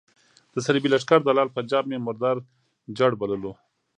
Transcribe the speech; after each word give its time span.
د 0.53 0.55
صلیبي 0.65 0.89
لښکر 0.91 1.19
دلال 1.21 1.49
پنجاب 1.57 1.83
مې 1.89 1.97
مردار 2.07 2.37
جړ 2.97 3.11
بللو. 3.19 3.53